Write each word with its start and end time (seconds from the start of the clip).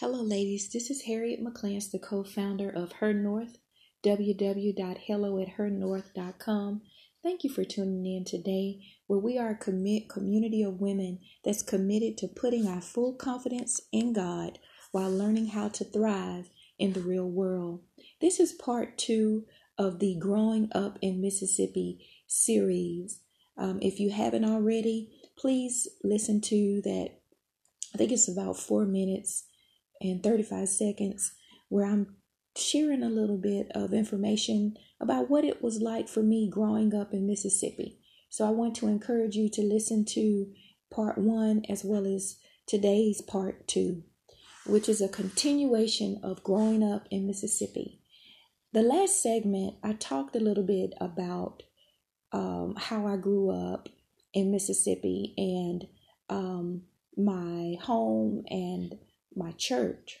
Hello, 0.00 0.22
ladies. 0.22 0.70
This 0.70 0.90
is 0.90 1.02
Harriet 1.02 1.44
McClance, 1.44 1.90
the 1.90 1.98
co 1.98 2.24
founder 2.24 2.68
of 2.68 2.92
Her 2.94 3.12
North, 3.12 3.58
www.helloathernorth.com. 4.04 6.82
Thank 7.22 7.44
you 7.44 7.50
for 7.50 7.62
tuning 7.62 8.06
in 8.06 8.24
today, 8.24 8.80
where 9.06 9.20
we 9.20 9.38
are 9.38 9.50
a 9.50 9.56
commit 9.56 10.08
community 10.08 10.62
of 10.62 10.80
women 10.80 11.20
that's 11.44 11.62
committed 11.62 12.18
to 12.18 12.26
putting 12.26 12.66
our 12.66 12.80
full 12.80 13.14
confidence 13.14 13.80
in 13.92 14.12
God 14.12 14.58
while 14.90 15.10
learning 15.10 15.46
how 15.48 15.68
to 15.68 15.84
thrive 15.84 16.50
in 16.80 16.94
the 16.94 17.00
real 17.00 17.30
world. 17.30 17.82
This 18.20 18.40
is 18.40 18.52
part 18.52 18.98
two 18.98 19.44
of 19.78 20.00
the 20.00 20.16
Growing 20.18 20.68
Up 20.74 20.98
in 21.00 21.20
Mississippi 21.20 22.08
series. 22.26 23.20
Um, 23.56 23.78
if 23.80 24.00
you 24.00 24.10
haven't 24.10 24.46
already, 24.46 25.12
please 25.38 25.86
listen 26.02 26.40
to 26.40 26.80
that. 26.82 27.10
I 27.94 27.98
think 27.98 28.10
it's 28.10 28.28
about 28.28 28.56
four 28.56 28.84
minutes 28.84 29.44
and 30.02 30.22
35 30.22 30.68
seconds 30.68 31.32
where 31.68 31.86
I'm 31.86 32.16
sharing 32.56 33.02
a 33.02 33.08
little 33.08 33.38
bit 33.38 33.68
of 33.74 33.94
information 33.94 34.76
about 35.00 35.30
what 35.30 35.44
it 35.44 35.62
was 35.62 35.80
like 35.80 36.08
for 36.08 36.22
me 36.22 36.48
growing 36.50 36.94
up 36.94 37.12
in 37.12 37.26
Mississippi. 37.26 37.98
So 38.28 38.46
I 38.46 38.50
want 38.50 38.74
to 38.76 38.88
encourage 38.88 39.36
you 39.36 39.48
to 39.50 39.62
listen 39.62 40.04
to 40.06 40.52
part 40.92 41.18
one 41.18 41.62
as 41.68 41.84
well 41.84 42.06
as 42.06 42.36
today's 42.66 43.20
part 43.22 43.66
two, 43.66 44.02
which 44.66 44.88
is 44.88 45.00
a 45.00 45.08
continuation 45.08 46.20
of 46.22 46.44
growing 46.44 46.82
up 46.82 47.06
in 47.10 47.26
Mississippi. 47.26 48.00
The 48.72 48.82
last 48.82 49.22
segment, 49.22 49.76
I 49.82 49.92
talked 49.92 50.36
a 50.36 50.40
little 50.40 50.64
bit 50.64 50.94
about 51.00 51.62
um, 52.32 52.74
how 52.78 53.06
I 53.06 53.16
grew 53.16 53.50
up 53.50 53.88
in 54.32 54.50
Mississippi 54.50 55.34
and 55.36 55.86
um, 56.30 56.82
my 57.16 57.76
home 57.82 58.44
and 58.48 58.98
my 59.36 59.52
church. 59.52 60.18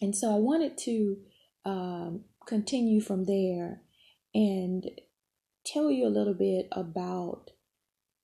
And 0.00 0.14
so 0.14 0.34
I 0.34 0.38
wanted 0.38 0.76
to 0.78 1.16
um, 1.64 2.24
continue 2.46 3.00
from 3.00 3.24
there 3.24 3.82
and 4.34 4.84
tell 5.64 5.90
you 5.90 6.06
a 6.06 6.08
little 6.08 6.34
bit 6.34 6.68
about 6.72 7.50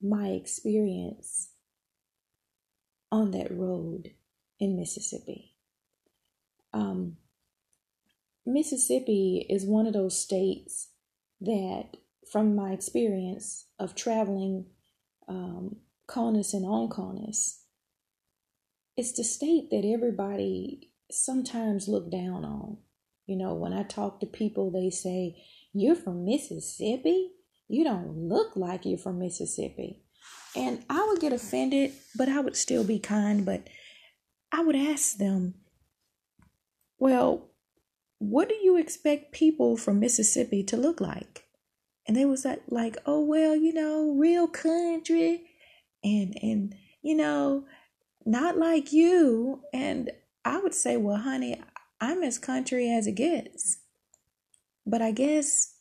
my 0.03 0.29
experience 0.29 1.51
on 3.13 3.31
that 3.33 3.51
road 3.51 4.11
in 4.59 4.77
Mississippi. 4.77 5.55
Um, 6.73 7.17
Mississippi 8.47 9.47
is 9.49 9.65
one 9.65 9.87
of 9.87 9.93
those 9.93 10.19
states 10.19 10.89
that, 11.41 11.97
from 12.31 12.55
my 12.55 12.73
experience 12.73 13.67
of 13.79 13.95
traveling 13.95 14.67
um, 15.29 15.77
CONUS 16.07 16.55
and 16.55 16.65
OCONUS, 16.65 17.60
it's 18.97 19.13
the 19.13 19.25
state 19.25 19.71
that 19.71 19.85
everybody 19.85 20.91
sometimes 21.11 21.89
look 21.89 22.11
down 22.11 22.45
on. 22.45 22.79
You 23.27 23.37
know, 23.37 23.55
when 23.55 23.73
I 23.73 23.83
talk 23.85 24.21
to 24.21 24.27
people, 24.27 24.71
they 24.71 24.91
say, 24.91 25.37
You're 25.73 25.95
from 25.95 26.25
Mississippi? 26.25 27.31
You 27.69 27.85
don't 27.85 28.17
look 28.17 28.57
like 28.57 28.85
you're 28.85 28.99
from 28.99 29.21
Mississippi. 29.21 30.03
And 30.57 30.85
I 30.91 31.07
would 31.09 31.21
get 31.21 31.33
offended, 31.33 31.93
but 32.17 32.29
I 32.29 32.41
would 32.41 32.57
still 32.57 32.83
be 32.83 32.99
kind. 32.99 33.47
But 33.47 33.69
I 34.51 34.63
would 34.63 34.77
ask 34.77 35.17
them, 35.17 35.55
Well, 36.99 37.51
what 38.19 38.49
do 38.49 38.55
you 38.57 38.77
expect 38.77 39.33
people 39.33 39.77
from 39.77 40.01
Mississippi 40.01 40.63
to 40.65 40.77
look 40.77 41.01
like? 41.01 41.45
And 42.07 42.17
they 42.17 42.25
was 42.25 42.45
like, 42.45 42.63
like, 42.69 42.97
oh 43.07 43.21
well, 43.21 43.55
you 43.55 43.73
know, 43.73 44.15
real 44.19 44.49
country 44.49 45.45
and 46.03 46.37
and 46.43 46.75
you 47.03 47.17
know, 47.17 47.65
not 48.31 48.57
like 48.57 48.93
you. 48.93 49.63
And 49.73 50.11
I 50.45 50.59
would 50.61 50.75
say, 50.75 50.97
well, 50.97 51.17
honey, 51.17 51.61
I'm 52.01 52.23
as 52.23 52.39
country 52.39 52.91
as 52.91 53.07
it 53.07 53.17
gets. 53.17 53.79
But 54.87 55.03
I 55.03 55.11
guess 55.11 55.75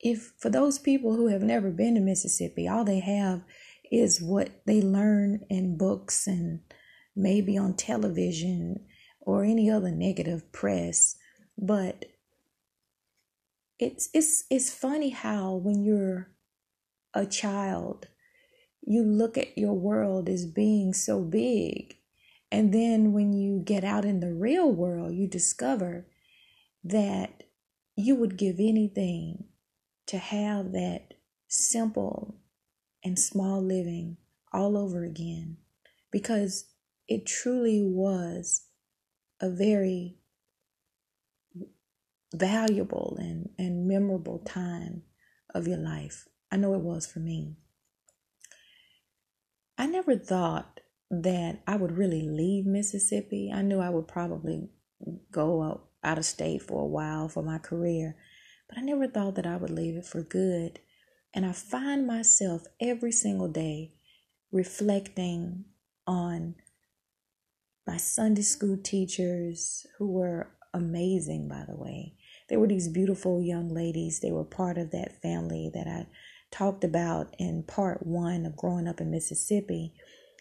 if 0.00 0.32
for 0.38 0.50
those 0.50 0.78
people 0.78 1.14
who 1.14 1.28
have 1.28 1.42
never 1.42 1.70
been 1.70 1.94
to 1.94 2.00
Mississippi, 2.00 2.66
all 2.66 2.84
they 2.84 2.98
have 2.98 3.42
is 3.90 4.20
what 4.20 4.50
they 4.66 4.82
learn 4.82 5.44
in 5.48 5.78
books 5.78 6.26
and 6.26 6.60
maybe 7.14 7.56
on 7.56 7.76
television 7.76 8.84
or 9.20 9.44
any 9.44 9.70
other 9.70 9.92
negative 9.92 10.50
press. 10.52 11.16
But 11.56 12.06
it's 13.78 14.08
it's 14.12 14.44
it's 14.50 14.72
funny 14.72 15.10
how 15.10 15.54
when 15.54 15.84
you're 15.84 16.28
a 17.14 17.24
child 17.24 18.08
you 18.82 19.02
look 19.02 19.38
at 19.38 19.56
your 19.56 19.74
world 19.74 20.28
as 20.28 20.46
being 20.46 20.92
so 20.92 21.22
big. 21.22 21.96
And 22.50 22.72
then 22.72 23.12
when 23.12 23.32
you 23.32 23.62
get 23.64 23.84
out 23.84 24.04
in 24.04 24.20
the 24.20 24.32
real 24.32 24.70
world, 24.70 25.14
you 25.14 25.26
discover 25.26 26.06
that 26.84 27.44
you 27.96 28.14
would 28.16 28.36
give 28.36 28.56
anything 28.58 29.44
to 30.06 30.18
have 30.18 30.72
that 30.72 31.14
simple 31.48 32.36
and 33.04 33.18
small 33.18 33.62
living 33.62 34.16
all 34.52 34.76
over 34.76 35.04
again 35.04 35.56
because 36.10 36.66
it 37.08 37.26
truly 37.26 37.82
was 37.82 38.66
a 39.40 39.50
very 39.50 40.16
valuable 42.34 43.16
and, 43.18 43.50
and 43.58 43.86
memorable 43.86 44.38
time 44.40 45.02
of 45.54 45.66
your 45.66 45.78
life. 45.78 46.26
I 46.50 46.56
know 46.56 46.74
it 46.74 46.80
was 46.80 47.06
for 47.06 47.18
me. 47.20 47.56
Never 49.92 50.16
thought 50.16 50.80
that 51.10 51.60
I 51.66 51.76
would 51.76 51.98
really 51.98 52.22
leave 52.22 52.64
Mississippi. 52.64 53.52
I 53.54 53.60
knew 53.60 53.78
I 53.78 53.90
would 53.90 54.08
probably 54.08 54.70
go 55.30 55.62
out, 55.62 55.84
out 56.02 56.16
of 56.16 56.24
state 56.24 56.62
for 56.62 56.80
a 56.80 56.86
while 56.86 57.28
for 57.28 57.42
my 57.42 57.58
career, 57.58 58.16
but 58.70 58.78
I 58.78 58.80
never 58.80 59.06
thought 59.06 59.34
that 59.34 59.46
I 59.46 59.58
would 59.58 59.68
leave 59.68 59.96
it 59.96 60.06
for 60.06 60.22
good. 60.22 60.80
And 61.34 61.44
I 61.44 61.52
find 61.52 62.06
myself 62.06 62.62
every 62.80 63.12
single 63.12 63.48
day 63.48 63.92
reflecting 64.50 65.66
on 66.06 66.54
my 67.86 67.98
Sunday 67.98 68.40
school 68.40 68.78
teachers 68.82 69.86
who 69.98 70.10
were 70.10 70.52
amazing, 70.72 71.48
by 71.48 71.66
the 71.68 71.76
way. 71.76 72.14
They 72.48 72.56
were 72.56 72.66
these 72.66 72.88
beautiful 72.88 73.42
young 73.42 73.68
ladies. 73.68 74.20
They 74.20 74.32
were 74.32 74.44
part 74.44 74.78
of 74.78 74.90
that 74.92 75.20
family 75.20 75.70
that 75.74 75.86
I 75.86 76.06
talked 76.52 76.84
about 76.84 77.34
in 77.38 77.64
part 77.64 78.06
one 78.06 78.46
of 78.46 78.56
growing 78.56 78.86
up 78.86 79.00
in 79.00 79.10
Mississippi, 79.10 79.92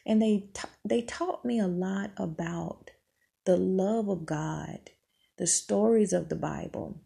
and 0.05 0.21
they 0.21 0.49
they 0.85 1.01
taught 1.01 1.43
me 1.45 1.59
a 1.59 1.67
lot 1.67 2.11
about 2.17 2.91
the 3.45 3.57
love 3.57 4.07
of 4.09 4.25
God, 4.25 4.91
the 5.37 5.47
stories 5.47 6.13
of 6.13 6.29
the 6.29 6.35
Bible, 6.35 7.01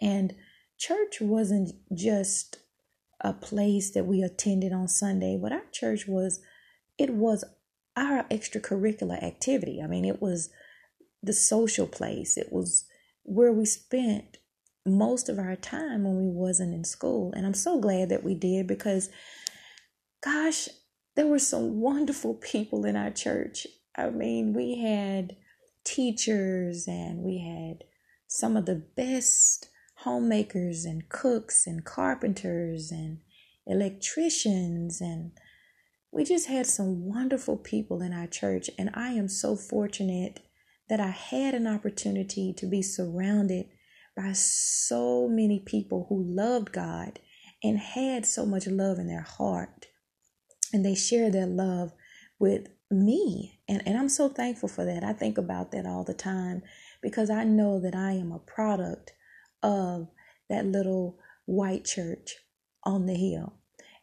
and 0.00 0.34
church 0.78 1.20
wasn't 1.20 1.72
just 1.94 2.58
a 3.20 3.32
place 3.32 3.90
that 3.92 4.06
we 4.06 4.22
attended 4.22 4.72
on 4.72 4.88
Sunday, 4.88 5.38
but 5.40 5.52
our 5.52 5.64
church 5.72 6.06
was 6.08 6.40
it 6.98 7.10
was 7.10 7.44
our 7.96 8.24
extracurricular 8.24 9.22
activity. 9.22 9.80
I 9.82 9.86
mean, 9.86 10.04
it 10.04 10.20
was 10.20 10.50
the 11.22 11.32
social 11.32 11.86
place. 11.86 12.36
It 12.36 12.52
was 12.52 12.86
where 13.22 13.52
we 13.52 13.64
spent 13.64 14.38
most 14.86 15.28
of 15.28 15.38
our 15.38 15.56
time 15.56 16.04
when 16.04 16.16
we 16.16 16.28
wasn't 16.28 16.74
in 16.74 16.84
school. 16.84 17.32
And 17.34 17.46
i'm 17.46 17.54
so 17.54 17.80
glad 17.80 18.08
that 18.10 18.24
we 18.24 18.34
did 18.34 18.66
because 18.66 19.08
gosh 20.22 20.68
there 21.16 21.26
were 21.26 21.38
some 21.38 21.80
wonderful 21.80 22.34
people 22.52 22.84
in 22.84 22.96
our 22.96 23.10
church. 23.10 23.66
I 23.96 24.10
mean 24.10 24.52
we 24.52 24.78
had 24.78 25.36
teachers 25.84 26.86
and 26.86 27.22
we 27.22 27.38
had 27.38 27.84
some 28.26 28.56
of 28.56 28.66
the 28.66 28.82
best 28.96 29.68
homemakers 29.98 30.84
and 30.84 31.08
cooks 31.08 31.66
and 31.66 31.84
carpenters 31.84 32.90
and 32.90 33.18
electricians. 33.66 35.00
And 35.00 35.32
we 36.10 36.24
just 36.24 36.48
had 36.48 36.66
some 36.66 37.04
wonderful 37.04 37.56
people 37.56 38.02
in 38.02 38.12
our 38.12 38.26
church. 38.26 38.68
And 38.78 38.90
i 38.94 39.10
am 39.10 39.28
so 39.28 39.56
fortunate 39.56 40.40
that 40.88 41.00
i 41.00 41.08
had 41.08 41.54
an 41.54 41.66
opportunity 41.66 42.52
to 42.52 42.66
be 42.66 42.82
surrounded 42.82 43.66
by 44.16 44.32
so 44.32 45.28
many 45.28 45.60
people 45.60 46.06
who 46.08 46.22
loved 46.22 46.72
God 46.72 47.18
and 47.62 47.78
had 47.78 48.26
so 48.26 48.46
much 48.46 48.66
love 48.66 48.98
in 48.98 49.08
their 49.08 49.22
heart. 49.22 49.86
And 50.72 50.84
they 50.84 50.94
share 50.94 51.30
their 51.30 51.46
love 51.46 51.92
with 52.38 52.68
me. 52.90 53.60
And, 53.68 53.82
and 53.86 53.96
I'm 53.96 54.08
so 54.08 54.28
thankful 54.28 54.68
for 54.68 54.84
that. 54.84 55.02
I 55.02 55.12
think 55.12 55.38
about 55.38 55.72
that 55.72 55.86
all 55.86 56.04
the 56.04 56.14
time 56.14 56.62
because 57.02 57.30
I 57.30 57.44
know 57.44 57.80
that 57.80 57.94
I 57.94 58.12
am 58.12 58.32
a 58.32 58.38
product 58.38 59.12
of 59.62 60.08
that 60.48 60.66
little 60.66 61.18
white 61.46 61.84
church 61.84 62.36
on 62.84 63.06
the 63.06 63.14
hill. 63.14 63.54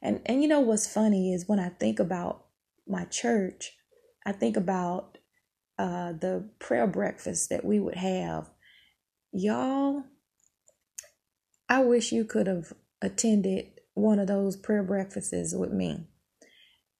And 0.01 0.21
and 0.25 0.41
you 0.41 0.47
know 0.47 0.59
what's 0.59 0.91
funny 0.91 1.33
is 1.33 1.47
when 1.47 1.59
I 1.59 1.69
think 1.69 1.99
about 1.99 2.45
my 2.87 3.05
church, 3.05 3.73
I 4.25 4.31
think 4.31 4.57
about 4.57 5.19
uh, 5.77 6.13
the 6.13 6.49
prayer 6.59 6.87
breakfast 6.87 7.49
that 7.49 7.63
we 7.63 7.79
would 7.79 7.95
have 7.95 8.49
Y'all, 9.31 10.03
I 11.69 11.81
wish 11.83 12.11
you 12.11 12.25
could 12.25 12.47
have 12.47 12.73
attended 13.01 13.79
one 13.93 14.19
of 14.19 14.27
those 14.27 14.57
prayer 14.57 14.83
breakfasts 14.83 15.53
with 15.55 15.71
me 15.71 16.07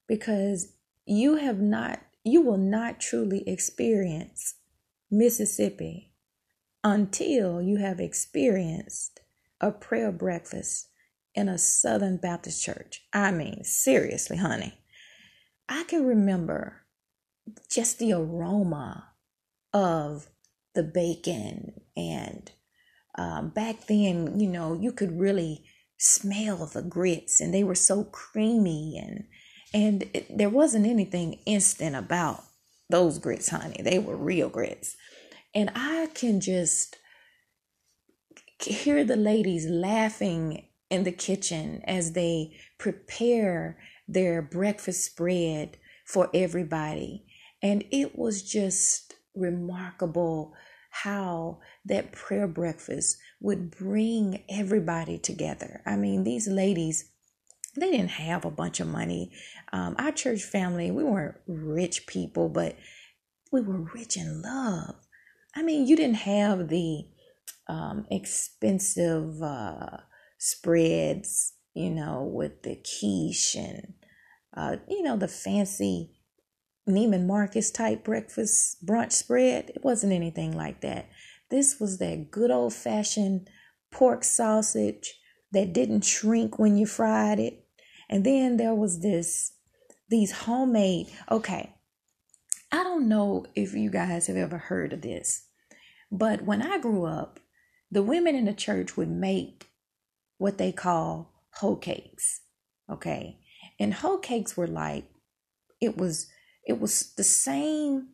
because 0.08 0.74
you 1.06 1.36
have 1.36 1.60
not, 1.60 2.00
you 2.24 2.42
will 2.42 2.58
not 2.58 3.02
truly 3.02 3.48
experience 3.48 4.56
Mississippi 5.10 6.14
until 6.84 7.62
you 7.62 7.78
have 7.78 8.00
experienced 8.00 9.20
a 9.60 9.72
prayer 9.72 10.12
breakfast 10.12 10.88
in 11.36 11.50
a 11.50 11.58
Southern 11.58 12.18
Baptist 12.18 12.64
church. 12.64 13.04
I 13.14 13.32
mean, 13.32 13.64
seriously, 13.64 14.38
honey. 14.38 14.74
I 15.68 15.84
can 15.84 16.06
remember 16.06 16.86
just 17.70 18.00
the 18.00 18.14
aroma 18.14 19.10
of 19.74 20.30
the 20.74 20.84
bacon 20.84 21.82
and 21.96 22.52
um, 23.18 23.50
back 23.50 23.88
then, 23.88 24.40
you 24.40 24.48
know, 24.48 24.74
you 24.74 24.92
could 24.92 25.20
really 25.20 25.66
smell 25.98 26.66
the 26.66 26.82
grits 26.82 27.40
and 27.42 27.54
they 27.54 27.64
were 27.64 27.76
so 27.76 28.04
creamy 28.06 28.98
and 28.98 29.26
and 29.74 30.04
it, 30.14 30.38
there 30.38 30.50
wasn't 30.50 30.86
anything 30.86 31.40
instant 31.46 31.96
about 31.96 32.44
those 32.90 33.20
grits 33.20 33.50
honey. 33.50 33.82
They 33.82 34.00
were 34.00 34.18
real 34.18 34.50
grits. 34.50 34.98
And 35.54 35.72
i 35.76 36.08
can 36.14 36.42
just 36.42 36.98
hear 38.60 39.04
the 39.04 39.16
ladies 39.16 39.66
laughing 39.66 40.68
in 40.90 41.04
the 41.04 41.12
kitchen 41.12 41.82
as 41.86 42.14
they 42.14 42.54
prepare 42.78 43.78
their 44.08 44.42
breakfast 44.42 45.06
spread 45.06 45.78
for 46.06 46.30
everybody. 46.34 47.26
And 47.62 47.84
it 47.92 48.18
was 48.18 48.44
just 48.44 49.16
remarkable 49.36 50.54
how 50.92 51.60
that 51.86 52.12
prayer 52.12 52.48
breakfast 52.48 53.18
would 53.40 53.72
bring 53.72 54.44
everybody 54.50 55.18
together. 55.18 55.82
I 55.86 55.96
mean, 55.96 56.24
these 56.24 56.48
ladies, 56.48 57.10
they 57.78 57.90
didn't 57.90 58.10
have 58.10 58.44
a 58.44 58.52
bunch 58.52 58.82
of 58.82 58.88
money. 58.88 59.32
Um, 59.72 59.96
our 59.98 60.12
church 60.12 60.44
family, 60.44 60.92
we 60.92 61.04
weren't 61.04 61.38
rich 61.48 62.08
people, 62.08 62.50
but 62.50 62.76
we 63.52 63.62
were 63.62 63.90
rich 63.94 64.18
in 64.18 64.42
love. 64.42 64.96
I 65.56 65.64
mean, 65.64 65.88
you 65.88 65.96
didn't 65.96 66.16
have 66.16 66.68
the 66.68 67.06
um, 67.68 68.06
expensive 68.12 69.42
uh, 69.42 69.98
spreads, 70.38 71.54
you 71.74 71.90
know, 71.90 72.24
with 72.24 72.64
the 72.64 72.76
quiche 72.76 73.56
and, 73.56 73.94
uh, 74.56 74.76
you 74.90 75.04
know, 75.04 75.16
the 75.16 75.28
fancy 75.30 76.21
Neiman 76.88 77.26
Marcus 77.26 77.72
type 77.72 78.04
breakfast 78.04 78.86
brunch 78.86 79.12
spread. 79.12 79.72
It 79.76 79.84
wasn't 79.84 80.14
anything 80.14 80.56
like 80.56 80.82
that. 80.82 81.10
This 81.50 81.80
was 81.80 81.98
that 82.00 82.32
good 82.32 82.52
old 82.52 82.74
fashioned 82.74 83.50
pork 83.92 84.24
sausage 84.24 85.20
that 85.52 85.74
didn't 85.74 86.06
shrink 86.06 86.58
when 86.58 86.78
you 86.78 86.86
fried 86.86 87.40
it. 87.40 87.66
And 88.10 88.26
then 88.26 88.58
there 88.58 88.76
was 88.76 89.02
this, 89.02 89.54
these 90.10 90.32
homemade, 90.32 91.08
okay. 91.30 91.76
I 92.72 92.84
don't 92.84 93.10
know 93.10 93.46
if 93.54 93.74
you 93.74 93.90
guys 93.90 94.28
have 94.28 94.38
ever 94.38 94.58
heard 94.58 94.94
of 94.94 95.02
this, 95.02 95.48
but 96.10 96.44
when 96.44 96.62
I 96.62 96.78
grew 96.78 97.06
up, 97.06 97.40
the 97.92 98.02
women 98.02 98.36
in 98.36 98.46
the 98.46 98.54
church 98.54 98.96
would 98.96 99.10
make 99.10 99.68
what 100.38 100.58
they 100.58 100.72
call 100.72 101.34
hoe 101.56 101.76
cakes. 101.76 102.42
Okay. 102.90 103.40
And 103.78 103.94
hoe 103.94 104.18
cakes 104.18 104.56
were 104.56 104.68
like, 104.68 105.06
it 105.82 105.98
was 105.98 106.31
it 106.66 106.80
was 106.80 107.14
the 107.16 107.24
same 107.24 108.10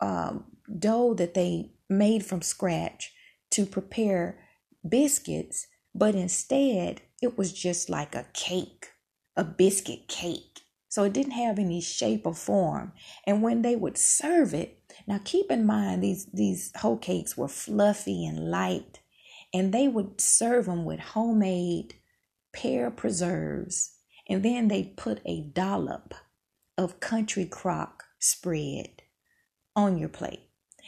um, 0.00 0.44
dough 0.78 1.14
that 1.14 1.34
they 1.34 1.72
made 1.88 2.24
from 2.24 2.42
scratch 2.42 3.12
to 3.50 3.66
prepare 3.66 4.38
biscuits, 4.88 5.66
but 5.94 6.14
instead 6.14 7.02
it 7.20 7.38
was 7.38 7.52
just 7.52 7.88
like 7.88 8.14
a 8.14 8.26
cake, 8.32 8.88
a 9.36 9.44
biscuit 9.44 10.08
cake. 10.08 10.60
So 10.88 11.04
it 11.04 11.14
didn't 11.14 11.32
have 11.32 11.58
any 11.58 11.80
shape 11.80 12.26
or 12.26 12.34
form. 12.34 12.92
And 13.26 13.42
when 13.42 13.62
they 13.62 13.76
would 13.76 13.96
serve 13.96 14.52
it, 14.52 14.78
now 15.06 15.20
keep 15.24 15.50
in 15.50 15.64
mind 15.64 16.02
these 16.02 16.26
these 16.34 16.70
hoe 16.76 16.96
cakes 16.96 17.36
were 17.36 17.48
fluffy 17.48 18.26
and 18.26 18.50
light, 18.50 19.00
and 19.54 19.72
they 19.72 19.88
would 19.88 20.20
serve 20.20 20.66
them 20.66 20.84
with 20.84 21.00
homemade 21.00 21.94
pear 22.52 22.90
preserves, 22.90 23.94
and 24.28 24.42
then 24.42 24.68
they 24.68 24.82
put 24.82 25.20
a 25.24 25.40
dollop 25.40 26.14
of 26.82 27.00
country 27.00 27.46
crock 27.46 28.04
spread 28.18 29.02
on 29.74 29.98
your 29.98 30.08
plate. 30.08 30.40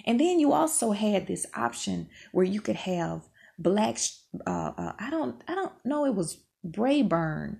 And 0.04 0.20
then 0.20 0.38
you 0.40 0.52
also 0.52 0.92
had 0.92 1.26
this 1.26 1.46
option 1.54 2.08
where 2.32 2.44
you 2.44 2.60
could 2.60 2.76
have 2.76 3.28
black 3.58 3.98
uh, 4.46 4.72
uh, 4.76 4.92
I 4.98 5.10
don't 5.10 5.42
I 5.46 5.54
don't 5.54 5.72
know 5.84 6.04
it 6.04 6.14
was 6.14 6.38
Brayburn 6.66 7.58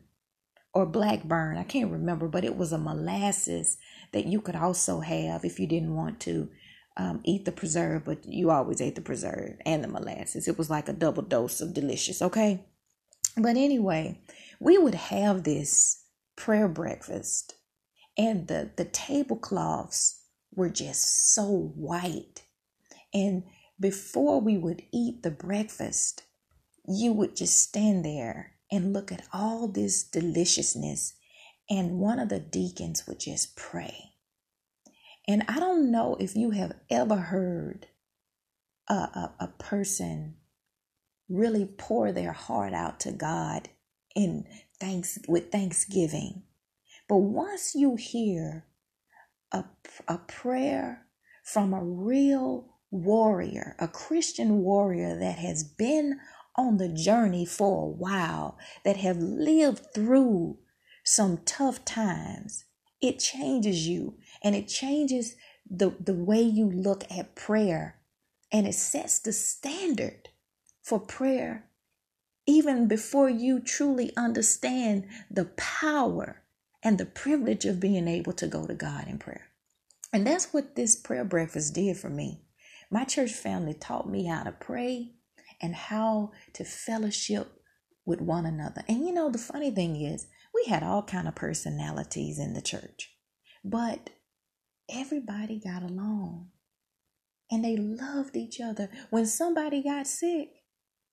or 0.73 0.87
Blackburn. 0.87 1.57
I 1.57 1.63
can't 1.63 1.93
remember, 1.93 2.27
but 2.27 2.45
it 2.45 2.57
was 2.57 2.73
a 2.73 2.79
molasses 2.79 3.79
that 4.13 4.27
you 4.27 4.41
could 4.41 4.57
also 4.57 5.01
have 5.01 5.45
if 5.45 5.61
you 5.61 5.67
didn't 5.67 5.95
want 5.95 6.21
to 6.21 6.51
um, 6.97 7.21
eat 7.25 7.45
the 7.45 7.53
preserve, 7.53 8.05
but 8.05 8.25
you 8.25 8.51
always 8.51 8.81
ate 8.81 8.95
the 8.95 9.01
preserve 9.01 9.57
and 9.65 9.83
the 9.83 9.89
molasses. 9.89 10.49
It 10.49 10.59
was 10.59 10.71
like 10.71 10.89
a 10.89 10.93
double 10.93 11.23
dose 11.23 11.61
of 11.61 11.75
delicious, 11.75 12.23
okay? 12.23 12.65
But 13.37 13.57
anyway, 13.57 14.21
we 14.61 14.79
would 14.79 14.95
have 14.95 15.43
this 15.43 16.05
prayer 16.37 16.69
breakfast 16.69 17.55
and 18.17 18.49
the 18.49 18.71
the 18.77 18.85
tablecloths 18.85 20.21
were 20.55 20.71
just 20.71 21.35
so 21.35 21.73
white. 21.75 22.43
And 23.13 23.45
before 23.79 24.41
we 24.41 24.57
would 24.57 24.83
eat 24.93 25.23
the 25.23 25.31
breakfast 25.31 26.23
you 26.87 27.13
would 27.13 27.35
just 27.35 27.59
stand 27.59 28.05
there 28.05 28.53
and 28.71 28.93
look 28.93 29.11
at 29.11 29.27
all 29.33 29.69
this 29.69 30.03
deliciousness. 30.03 31.15
And 31.71 31.99
one 31.99 32.19
of 32.19 32.29
the 32.29 32.41
deacons 32.41 33.07
would 33.07 33.21
just 33.21 33.57
pray. 33.57 34.13
And 35.27 35.45
i 35.49 35.59
don't 35.59 35.91
know 35.91 36.17
if 36.21 36.37
you 36.37 36.51
have 36.51 36.73
ever 36.91 37.17
heard 37.17 37.87
a, 38.89 38.95
a, 38.95 39.35
a 39.41 39.49
person 39.59 40.37
really 41.29 41.65
pour 41.65 42.13
their 42.13 42.33
heart 42.33 42.75
out 42.75 43.01
to 43.01 43.11
god 43.11 43.71
in 44.15 44.47
thanks 44.79 45.19
with 45.27 45.51
thanksgiving 45.51 46.43
but 47.09 47.19
once 47.19 47.75
you 47.75 47.97
hear 47.97 48.65
a, 49.53 49.65
a 50.09 50.19
prayer 50.19 51.07
from 51.45 51.75
a 51.75 51.83
real 51.83 52.79
warrior, 52.91 53.77
a 53.79 53.89
Christian 53.89 54.59
warrior 54.59 55.19
that 55.19 55.39
has 55.39 55.65
been 55.65 56.19
on 56.57 56.77
the 56.77 56.89
journey 56.89 57.45
for 57.45 57.83
a 57.83 57.91
while, 57.91 58.59
that 58.85 58.97
have 58.97 59.19
lived 59.19 59.93
through 59.95 60.59
some 61.05 61.39
tough 61.45 61.85
times, 61.85 62.65
it 63.01 63.19
changes 63.19 63.87
you. 63.87 64.15
And 64.43 64.55
it 64.55 64.69
changes 64.69 65.37
the, 65.69 65.95
the 66.01 66.15
way 66.15 66.41
you 66.41 66.71
look 66.71 67.05
at 67.11 67.35
prayer. 67.35 67.97
And 68.53 68.67
it 68.67 68.75
sets 68.75 69.19
the 69.19 69.33
standard 69.33 70.29
for 70.83 71.01
prayer 71.01 71.67
even 72.47 72.87
before 72.89 73.31
you 73.31 73.61
truly 73.61 74.13
understand 74.17 75.07
the 75.31 75.47
power 75.57 76.43
and 76.85 76.99
the 76.99 77.07
privilege 77.07 77.65
of 77.65 77.81
being 77.81 78.07
able 78.07 78.35
to 78.35 78.47
go 78.47 78.67
to 78.67 78.75
God 78.75 79.09
in 79.09 79.19
prayer. 79.19 79.49
And 80.13 80.27
that's 80.27 80.53
what 80.53 80.77
this 80.77 80.95
prayer 80.95 81.25
breakfast 81.25 81.75
did 81.75 81.97
for 81.97 82.11
me. 82.11 82.43
My 82.91 83.05
church 83.05 83.33
family 83.33 83.75
taught 83.75 84.09
me 84.09 84.27
how 84.27 84.45
to 84.45 84.53
pray 84.53 85.15
and 85.61 85.75
how 85.75 86.33
to 86.53 86.65
fellowship 86.65 87.51
with 88.05 88.21
one 88.21 88.45
another. 88.45 88.85
And 88.87 89.07
you 89.07 89.13
know, 89.13 89.31
the 89.31 89.39
funny 89.39 89.71
thing 89.71 90.01
is, 90.01 90.27
we 90.53 90.67
had 90.67 90.83
all 90.85 91.03
kind 91.03 91.27
of 91.27 91.35
personalities 91.35 92.39
in 92.39 92.53
the 92.53 92.63
church. 92.63 93.11
But 93.65 94.11
everybody 94.89 95.59
got 95.59 95.83
along. 95.83 96.51
And 97.51 97.65
they 97.65 97.77
loved 97.77 98.37
each 98.37 98.61
other. 98.61 98.91
When 99.11 99.27
somebody 99.27 99.83
got 99.83 100.07
sick, 100.07 100.51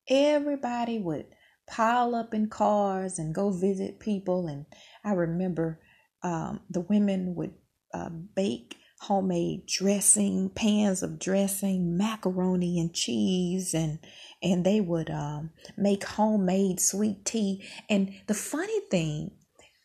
everybody 0.07 0.99
would 0.99 1.25
pile 1.71 2.13
up 2.13 2.33
in 2.33 2.49
cars 2.49 3.17
and 3.17 3.33
go 3.33 3.49
visit 3.49 3.99
people. 3.99 4.47
And 4.47 4.65
I 5.03 5.13
remember 5.13 5.79
um, 6.21 6.59
the 6.69 6.81
women 6.81 7.33
would 7.35 7.53
uh, 7.93 8.09
bake 8.09 8.75
homemade 8.99 9.65
dressing, 9.65 10.49
pans 10.49 11.01
of 11.01 11.17
dressing, 11.17 11.97
macaroni 11.97 12.79
and 12.79 12.93
cheese, 12.93 13.73
and 13.73 13.97
and 14.43 14.63
they 14.65 14.81
would 14.81 15.09
um, 15.09 15.51
make 15.77 16.03
homemade 16.03 16.79
sweet 16.79 17.25
tea. 17.25 17.67
And 17.89 18.13
the 18.27 18.33
funny 18.33 18.79
thing 18.91 19.31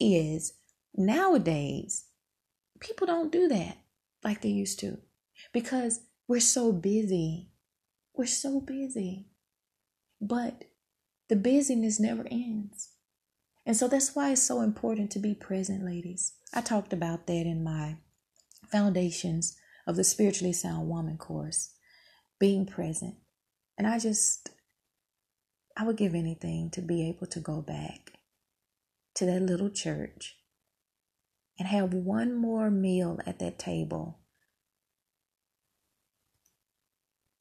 is, 0.00 0.52
nowadays, 0.95 2.07
people 2.81 3.07
don't 3.07 3.33
do 3.33 3.49
that 3.49 3.78
like 4.25 4.43
they 4.43 4.49
used 4.49 4.81
to 4.81 4.99
because 5.52 6.00
we're 6.28 6.40
so 6.40 6.73
busy. 6.73 7.50
We're 8.14 8.26
so 8.26 8.61
busy. 8.61 9.28
But 10.21 10.64
the 11.28 11.37
busyness 11.37 11.99
never 11.99 12.26
ends. 12.30 12.90
And 13.64 13.76
so 13.76 13.88
that's 13.88 14.14
why 14.14 14.30
it's 14.33 14.42
so 14.42 14.61
important 14.61 15.11
to 15.12 15.18
be 15.18 15.35
present, 15.35 15.85
ladies. 15.85 16.35
I 16.54 16.61
talked 16.61 16.92
about 16.92 17.26
that 17.26 17.47
in 17.47 17.64
my 17.64 17.97
Foundations 18.71 19.56
of 19.87 19.97
the 19.97 20.04
Spiritually 20.04 20.52
Sound 20.52 20.88
Woman 20.88 21.18
course, 21.18 21.75
being 22.38 22.66
present. 22.66 23.16
And 23.78 23.87
I 23.87 23.99
just, 23.99 24.50
I 25.76 25.85
would 25.85 25.97
give 25.97 26.14
anything 26.14 26.71
to 26.71 26.80
be 26.80 27.09
able 27.09 27.26
to 27.28 27.40
go 27.40 27.61
back 27.61 28.12
to 29.16 29.26
that 29.26 29.42
little 29.42 29.71
church 29.71 30.37
and 31.59 31.68
have 31.68 31.95
one 31.95 32.35
more 32.35 32.71
meal 32.71 33.18
at 33.26 33.38
that 33.38 33.59
table 33.59 34.21